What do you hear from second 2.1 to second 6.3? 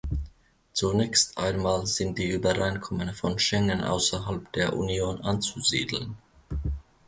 die Übereinkommen von Schengen außerhalb der Union anzusiedeln.